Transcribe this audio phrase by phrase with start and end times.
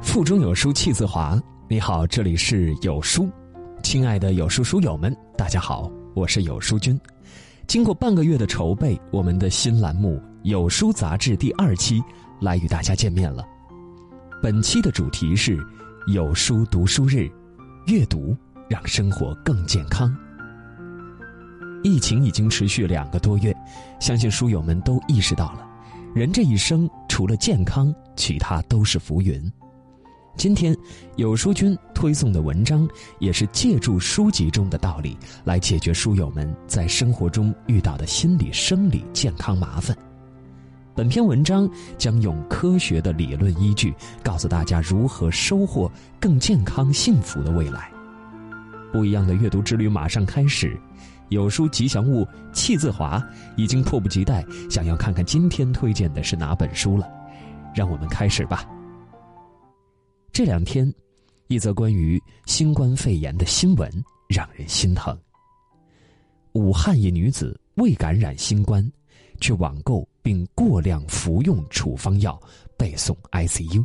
[0.00, 1.38] 腹中有书气自华。
[1.68, 3.28] 你好，这里是有书，
[3.82, 6.98] 亲爱的有书书友们，大家好，我是有书君。
[7.66, 12.02] 经过半个月的筹备，我们的新栏目《有书杂志》第二期
[12.40, 13.44] 来与大家见面了。
[14.42, 15.62] 本期的主题是
[16.08, 17.30] “有书读书日”，
[17.88, 18.34] 阅读
[18.70, 20.16] 让生活更健康。
[21.82, 23.54] 疫情已经持续两个多月，
[24.00, 25.66] 相信书友们都意识到了，
[26.16, 29.52] 人这一生除了健康，其他都是浮云。
[30.34, 30.74] 今天，
[31.16, 35.14] 有书君推送的文章也是借助书籍中的道理
[35.44, 39.94] 来解决书友们在生活中遇到的心理、生理健康麻烦。
[40.94, 41.68] 本篇文章
[41.98, 47.90] 将用科学的理论依据，告诉大家如何收获更健康、幸福的未来。
[48.90, 50.80] 不一样的阅读之旅马上开始，
[51.28, 53.22] 有书吉祥物气自华
[53.56, 57.08] 已经迫不及待想要看看今天推荐的是哪本书了。
[57.74, 58.64] 让我们开始吧。
[60.32, 60.90] 这两天，
[61.48, 63.90] 一则关于新冠肺炎的新闻
[64.28, 65.18] 让人心疼。
[66.52, 68.90] 武汉一女子未感染新冠，
[69.40, 72.40] 却网购并过量服用处方药，
[72.78, 73.84] 被送 ICU。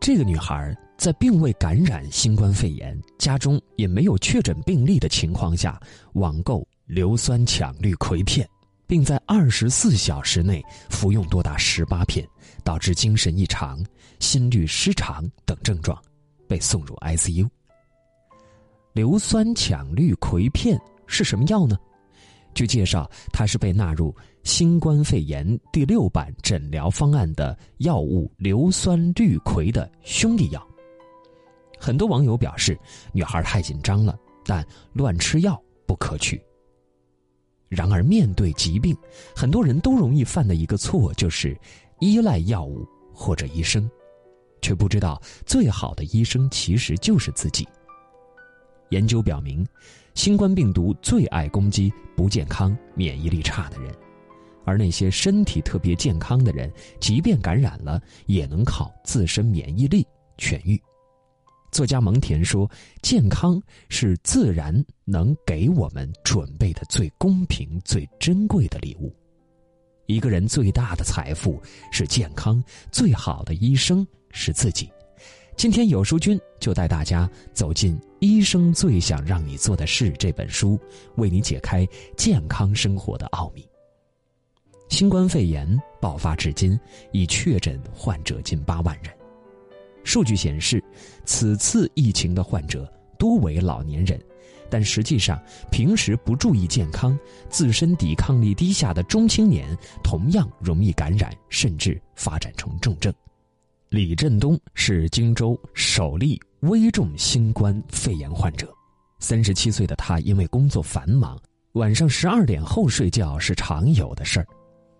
[0.00, 5.80] 这个女孩在并未感染新冠肺炎、家中也没有确诊病例的情况下，
[6.14, 8.48] 网购硫酸羟氯喹片，
[8.86, 12.26] 并在二十四小时内服用多达十八片，
[12.64, 13.84] 导致精神异常。
[14.20, 15.96] 心律失常等症状，
[16.48, 17.48] 被送入 ICU。
[18.92, 21.78] 硫酸羟氯喹片是什么药呢？
[22.58, 30.66] 据介绍，它是被纳入新冠肺炎第六版诊疗方案的药物硫酸氯喹的兄弟药。
[31.78, 32.76] 很多网友表示，
[33.12, 35.56] 女孩太紧张了，但乱吃药
[35.86, 36.42] 不可取。
[37.68, 38.96] 然而，面对疾病，
[39.36, 41.56] 很多人都容易犯的一个错就是
[42.00, 42.84] 依赖药物
[43.14, 43.88] 或者医生。
[44.60, 47.68] 却不知道，最好的医生其实就是自己。
[48.90, 49.66] 研究表明，
[50.14, 53.94] 新冠病毒最爱攻击不健康、免疫力差的人，
[54.64, 60.06] 而那些身体特别健康的人，即便感染了，也能靠自身免疫力
[60.36, 60.80] 痊愈。
[61.70, 62.70] 作家蒙恬说
[63.02, 69.14] ：“健康是自然能给我们准备的最公平、最珍贵的礼物。
[70.06, 71.60] 一个人最大的财富
[71.92, 74.92] 是健康，最好的医生。”是自己。
[75.56, 80.78] 今天有书君就带大家走进《医生最想让你做的事》这本书，
[81.16, 81.86] 为你解开
[82.16, 83.66] 健康生活的奥秘。
[84.88, 85.68] 新冠肺炎
[86.00, 86.78] 爆发至今，
[87.12, 89.12] 已确诊患者近八万人。
[90.02, 90.82] 数据显示，
[91.24, 94.20] 此次疫情的患者多为老年人，
[94.68, 95.40] 但实际上，
[95.70, 97.16] 平时不注意健康、
[97.48, 103.12] 自身抵抗力低下的中青年，同样容易感染，甚至发展成重症。
[103.90, 108.68] 李振东是荆州首例危重新冠肺炎患者。
[109.20, 111.38] 三十七岁的他因为工作繁忙，
[111.72, 114.46] 晚上十二点后睡觉是常有的事儿。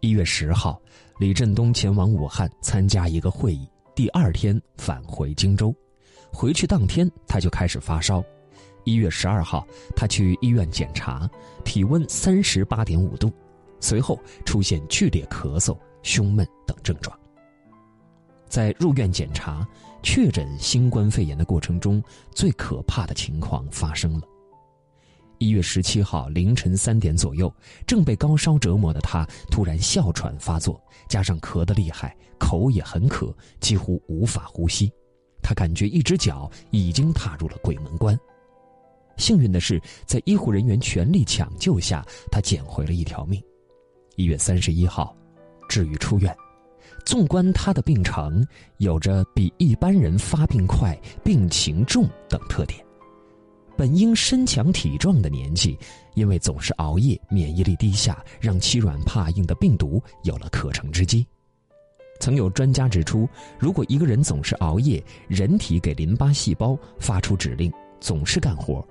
[0.00, 0.78] 一月十号，
[1.18, 5.74] 李振东前往武汉参加一个会议，第二天返回荆州。
[6.30, 8.22] 回去当天他就开始发烧。
[8.84, 11.28] 一月十二号，他去医院检查，
[11.64, 13.32] 体温三十八点五度，
[13.80, 17.18] 随后出现剧烈咳嗽、胸闷等症状。
[18.46, 19.66] 在入院检查、
[20.06, 22.00] 确诊新冠肺炎的过程中，
[22.30, 24.22] 最可怕的情况发生了。
[25.38, 27.52] 一月十七号凌晨三点左右，
[27.88, 34.88] 正被高烧折磨的他突然哮喘发作，加上咳得厉害，口也很渴，几乎无法呼吸。
[35.42, 38.16] 他感觉一只脚已经踏入了鬼门关。
[39.16, 43.42] 幸运的是，在医护人员全力抢救下，他捡回了一条命。
[44.14, 45.14] 一月三十一号，
[45.68, 46.34] 治愈出院。
[47.06, 48.44] 纵观他的病程，
[48.78, 52.84] 有着比一般人发病快、病情重等特点。
[53.76, 55.78] 本应身强体壮的年纪，
[56.14, 61.24] 因为总是熬夜，免疫力低下，让欺软怕硬的病毒有了可乘之机。
[62.18, 68.84] 曾有专家指出，如果一个人总是熬夜，人体给淋巴细胞发出指令，总是干活，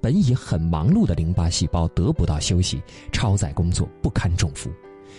[0.00, 2.82] 本已很忙碌的淋巴细胞得不到休息，
[3.12, 4.70] 超载工作，不堪重负。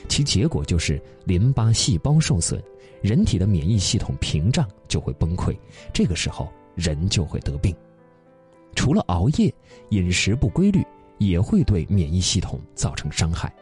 [0.07, 2.61] 其结果就是淋巴细胞受损，
[3.01, 5.57] 人体的免疫系统屏障就会崩溃，
[5.93, 7.75] 这个时候人就会得病。
[8.75, 9.53] 除了熬夜，
[9.89, 10.85] 饮食不规律
[11.17, 13.53] 也会对免疫系统造成伤害。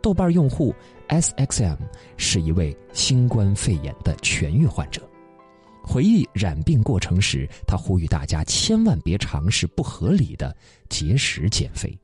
[0.00, 0.74] 豆瓣用户
[1.08, 1.78] S X M
[2.16, 5.02] 是一位新冠肺炎的痊愈患者，
[5.82, 10.56] 回忆染病过程时，他呼吁大家千万别尝试不合理的
[10.88, 11.98] 节食减肥。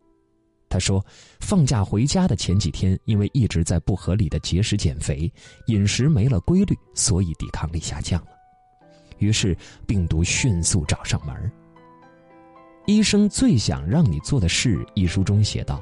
[0.75, 1.01] 他说，
[1.39, 5.33] 放假回家的前几天，因为一直在不合理的节食减肥，
[5.69, 8.31] 饮食没了规律，所以抵抗力下降了。
[9.19, 9.57] 于是
[9.87, 11.33] 病毒迅速找上门。
[12.87, 15.81] 医生最想让你做的事，一书中写道：“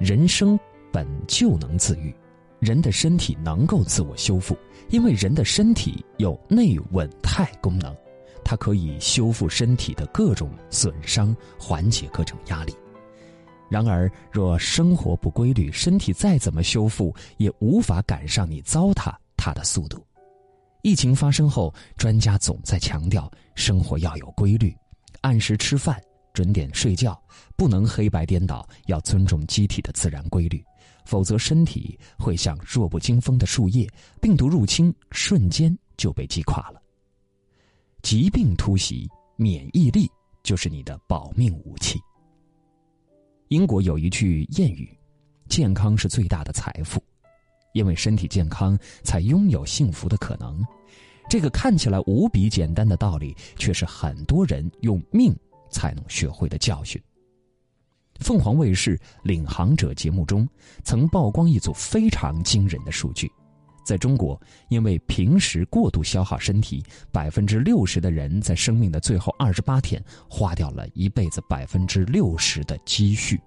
[0.00, 0.58] 人生
[0.90, 2.12] 本就能自愈，
[2.58, 7.96] 人的身体能够自我修复，因为人的身体有内稳态功能，
[8.44, 12.74] 它可以修复身体的各种损伤，缓解各种压力。”
[13.72, 20.06] 然而，若生活不规律，身体再怎么修复，也无法赶上你糟蹋它的速度。
[20.82, 24.76] 疫情发生后，专家总在强调生活要有规律，
[25.22, 25.98] 按时吃饭，
[26.34, 27.18] 准点睡觉，
[27.56, 30.62] 不能黑白颠倒，要尊重机体的自然规律，
[31.06, 33.88] 否则身体会像弱不禁风的树叶，
[34.20, 36.82] 病毒入侵瞬间就被击垮了。
[38.02, 40.10] 疾病突袭，免疫力
[40.42, 41.98] 就是你的保命武器。
[43.52, 44.88] 英国有一句谚语
[45.46, 47.04] ：“健康是最大的财富，
[47.74, 50.64] 因为身体健康才拥有幸福的可能。”
[51.28, 55.36] 这个看起来无比简单的道理，却是很多人用命
[55.70, 56.98] 才能学会的教训。
[58.20, 60.48] 凤凰卫视《领航者》节目中
[60.82, 63.30] 曾曝光一组非常惊人的数据：
[63.84, 73.40] 在中国，因为平时过度消耗身体，百分之六十的人在生命的最后二十八天花掉了一辈子百分之六十的积蓄。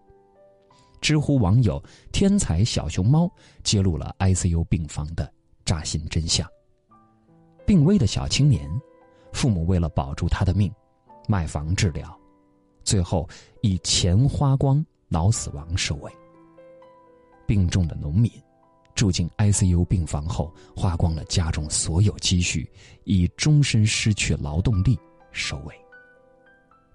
[1.02, 3.32] 知乎网友“天才小熊猫”
[3.64, 5.32] 揭露了 ICU 病房的
[5.64, 6.48] 扎心真相。
[7.66, 8.70] 病危的小青年，
[9.34, 10.72] 父母为了保住他的命，
[11.28, 12.18] 卖房治疗，
[12.84, 13.28] 最后
[13.62, 16.12] 以钱花光，脑死亡收尾。
[17.46, 18.32] 病重的农民，
[18.96, 22.68] 住进 ICU 病房后，花光了家中所有积蓄，
[23.04, 24.98] 以终身失去劳动力
[25.32, 25.76] 收尾。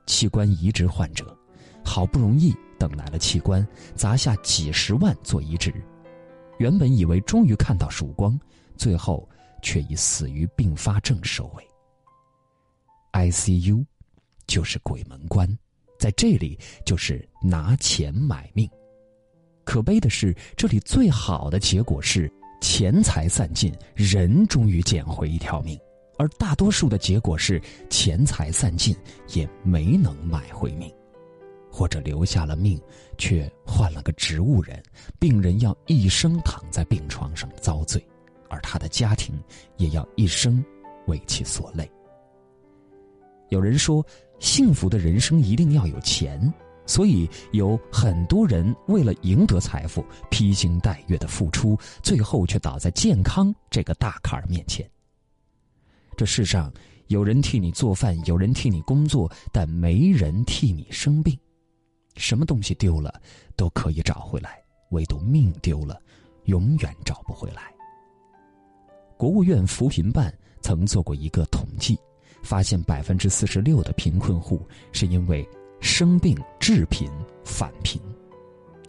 [0.07, 1.37] 器官移植患者，
[1.85, 2.53] 好不容易。
[2.79, 3.65] 等来了器官，
[3.95, 5.71] 砸下几十万做移植，
[6.59, 8.41] 原本以为终于看到曙光，
[8.75, 9.29] 最后
[9.61, 11.69] 却以死于并发症收尾。
[13.13, 13.85] ICU
[14.47, 15.47] 就是鬼门关，
[15.99, 18.67] 在这里就是拿钱买命。
[19.71, 22.29] 可悲的是，这里最好的结果是
[22.61, 25.79] 钱财散尽，人终于捡回一条命；
[26.19, 28.97] 而大多数的结果是钱财散尽，
[29.29, 30.93] 也没能买回命。
[31.71, 32.81] 或者留下了命，
[33.17, 34.83] 却换了个植物人，
[35.21, 38.05] 病人要一生躺在病床上遭罪，
[38.49, 39.41] 而他的家庭
[39.77, 40.65] 也要一生
[41.07, 41.89] 为其所累。
[43.51, 44.05] 有人说，
[44.41, 46.53] 幸福的人生一定要有钱，
[46.91, 54.85] 所以有很多人为了赢得财富，披星戴月的付出，最后却倒在健康这个大坎儿面前。
[56.17, 56.73] 这世上
[57.07, 61.39] 有人替你做饭，有人替你工作，但没人替你生病。
[62.17, 63.23] 什么东西丢了
[63.55, 64.61] 都可以找回来，
[64.91, 66.03] 唯独命丢了，
[66.47, 67.73] 永远找不回来。
[69.17, 71.97] 国务院扶贫办曾做过一个统计，
[72.43, 74.61] 发现百分之四十六的贫困户
[74.91, 75.49] 是因为
[75.81, 77.11] 生病致贫
[77.45, 78.01] 返贫。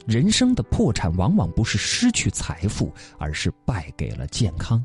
[0.08, 4.84] 人生的破产往往不是失去财富，而是败给了健康。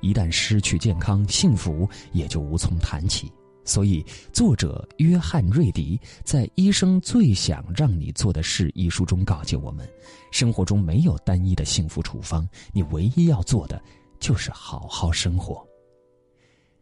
[0.00, 3.32] 一旦失去健康，幸福也就无从谈起。
[3.64, 9.88] 所以，作者约翰·瑞迪在《医生最想让你做的事》一书中告诫我们：
[10.30, 13.82] 生活中没有单一的幸福处方，你唯一要做的
[14.18, 15.66] 就是好好生活。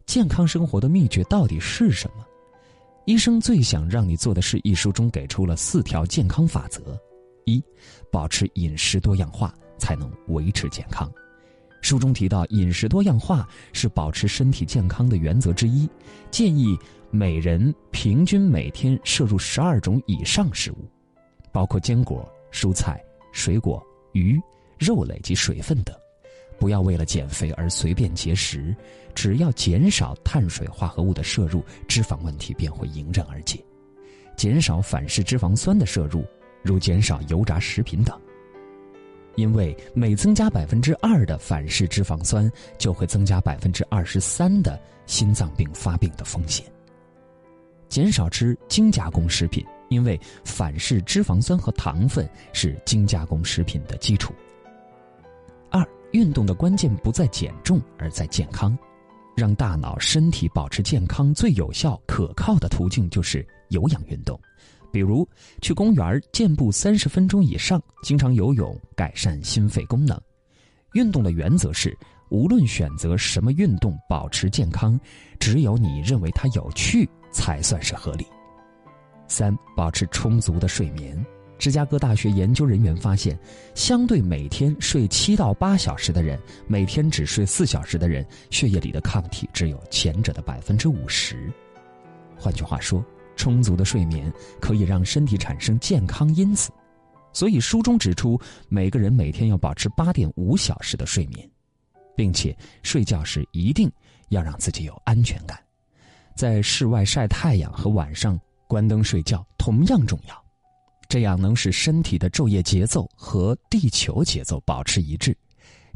[0.05, 2.23] 健康生活的秘诀到底是什么？
[3.05, 6.97] 《医生最想让你做的事》一书中给出了四条健康法则：
[7.43, 7.61] 一、
[8.09, 11.11] 保持饮食多样化，才能维持健康。
[11.81, 15.89] 书中提到，饮食多样化是保持身体健康的原则之一，
[16.31, 16.77] 建议
[17.11, 20.89] 每人平均每天摄入十二种以上食物，
[21.51, 24.39] 包括坚果、蔬菜、水果、鱼、
[24.79, 25.93] 肉类及水分等。
[26.59, 28.75] 不要为了减肥而随便节食，
[29.13, 33.63] 只要减少碳水化合物的摄入，脂肪问题便会迎刃而解。
[34.35, 36.25] 减少反式脂肪酸的摄入，
[36.61, 38.19] 如减少油炸食品等。
[39.35, 46.65] 因为每增加百分之二的反式脂肪酸，就会增加百分之二十三的心脏病发病的风险。
[47.89, 54.33] 减少吃精加工食品，因为反式脂肪酸和糖分是精加工食品的基础。
[56.13, 58.75] 运动的关键不在减重，而在健康。
[59.35, 64.39] 让大脑、身体保持健康，最有效、可靠的途径就是有氧运动。
[64.91, 65.27] 比如
[65.59, 70.15] 去公园健步三十分钟以上，经常游泳改善心肺功能。
[70.93, 71.97] 运动的原则是，
[72.29, 74.99] 无论选择什么运动，保持健康，
[75.39, 78.27] 只有你认为它有趣才算是合理。
[79.27, 81.25] 三、保持充足的睡眠。
[81.63, 83.39] 芝加哥大学研究人员发现，
[83.73, 91.49] 相对每天睡七到八小时的人，每天只睡四小时的人，血液里的抗体只有前者的百分之五十。
[92.37, 93.01] 换句话说，
[93.37, 94.29] 充足的睡眠
[94.59, 96.69] 可以让身体产生健康因子。
[97.31, 101.49] 所以书中指出，每个人每天要保持八点五小时的睡眠，
[102.13, 103.89] 并且睡觉时一定
[104.27, 105.57] 要让自己有安全感。
[106.35, 110.42] 在室外晒太阳和晚上关灯睡觉同样重要。
[111.13, 115.37] 这样能使身体的昼夜节奏和地球节奏保持一致，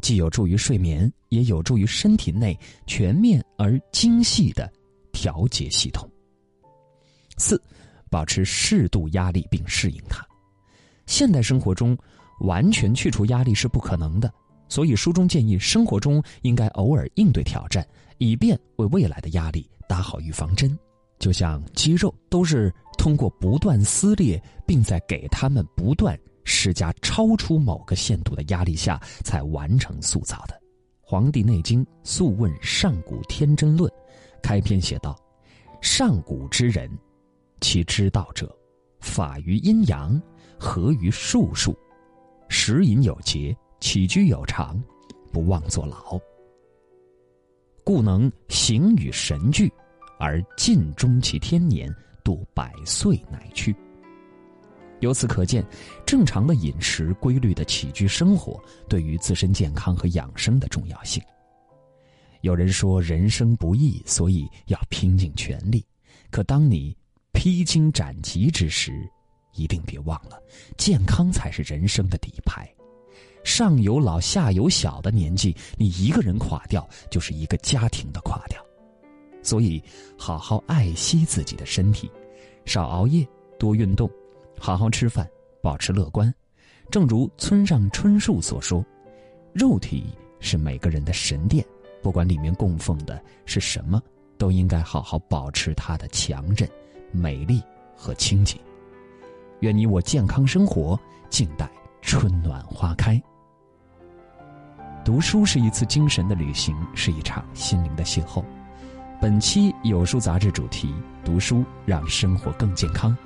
[0.00, 2.56] 既有助于睡眠，也有助于身体内
[2.86, 4.72] 全面而精细的
[5.10, 6.08] 调节系统。
[7.36, 7.60] 四，
[8.08, 10.24] 保持适度压力并适应它。
[11.04, 11.98] 现代生活中，
[12.42, 14.32] 完全去除压力是不可能的，
[14.68, 17.84] 所以书中建议生活中应该偶尔应对挑战，
[18.18, 20.78] 以便为未来的压力打好预防针。
[21.18, 22.72] 就像肌肉都是。
[22.98, 30.54] 通过不断撕裂，并在给他们不断施加超出某个限度的压力下，才完成塑造的。
[31.00, 33.90] 《黄帝内经·素问·上古天真论》
[34.42, 35.16] 开篇写道
[35.80, 36.90] ：“上古之人，
[37.60, 38.54] 其知道者，
[39.00, 40.20] 法于阴阳，
[40.58, 41.74] 合于术数，
[42.48, 44.82] 食饮有节，起居有常，
[45.32, 46.20] 不忘作劳，
[47.84, 49.72] 故能形与神俱，
[50.18, 51.88] 而尽终其天年。”
[52.22, 53.74] 度百岁乃去。
[55.00, 55.64] 由此可见，
[56.04, 61.22] 正常的饮食、规律的起居生活对于自身健康和养生的重要性。
[62.40, 65.84] 有人说人生不易，所以要拼尽全力。
[66.30, 66.96] 可当你
[67.32, 68.92] 披荆斩棘之时，
[69.54, 70.40] 一定别忘了，
[70.76, 72.68] 健康才是人生的底牌。
[73.44, 78.60] 上有老下有小的年纪，你一个人垮掉，就是一个家庭的垮掉。
[79.48, 79.82] 所以，
[80.18, 82.10] 好好爱惜自己的身体，
[82.66, 83.26] 少熬夜，
[83.58, 84.10] 多运动，
[84.58, 85.26] 好好吃饭，
[85.62, 86.32] 保持乐观。
[86.90, 88.84] 正如村上春树所说
[89.54, 90.04] ：“肉体
[90.38, 91.64] 是每个人的神殿，
[92.02, 94.02] 不管里面供奉的是什么，
[94.36, 96.68] 都应该好好保持它的强韧、
[97.10, 97.62] 美丽
[97.96, 98.58] 和清洁。”
[99.60, 101.00] 愿你我健康生活，
[101.30, 101.66] 静待
[102.02, 103.18] 春暖花开。
[105.06, 108.44] 读书是一次精神的旅行，是一场心灵的邂逅。
[109.20, 110.94] 本期有书杂志主题：
[111.24, 113.16] 读书让生活更健康。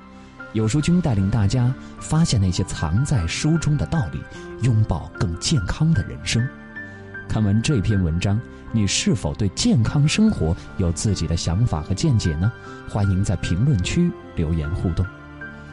[0.53, 4.19] 有书君带领大家发现那些藏在书中的道理，
[4.63, 6.43] 拥抱更健康的人生。
[7.29, 12.51] 看完这篇文章，你是否对健康生活有自己的想法和见解呢？
[12.89, 15.05] 欢迎在评论区留言互动。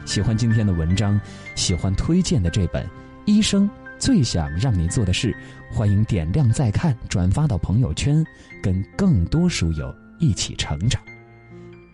[0.05, 1.19] 喜欢今天的文章，
[1.55, 2.85] 喜欢推荐的这本
[3.25, 5.35] 《医生最想让你做的事》，
[5.75, 8.23] 欢迎点亮再看，转发到朋友圈，
[8.61, 9.91] 跟更多书友。
[10.21, 11.01] 一起成长，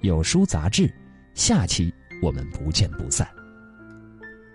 [0.01, 0.93] 有书杂志，
[1.33, 1.91] 下期
[2.21, 3.25] 我们不见不散。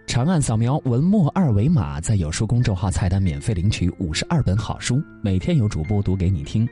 [0.07, 6.69] 长按扫描文末二维码，在有书公众号菜单免费领取五十二本好书，每天有主播读给你听。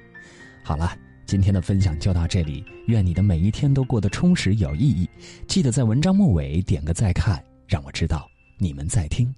[0.62, 5.09] 好了，今天的分享就到这里，愿你的每一天都过得充实有意义。
[5.49, 8.28] 记得在文章末尾点个再看，让我知道
[8.59, 9.35] 你们在听。